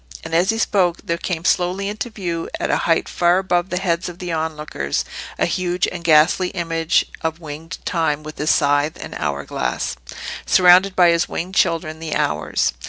[0.23, 3.77] And as he spoke there came slowly into view, at a height far above the
[3.77, 5.05] heads of the onlookers,
[5.37, 9.95] a huge and ghastly image of Winged Time with his scythe and hour glass,
[10.43, 12.73] surrounded by his winged children, the Hours.